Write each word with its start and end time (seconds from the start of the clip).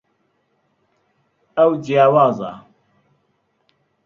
ئەو 1.57 1.71
جیاوازە. 1.85 2.51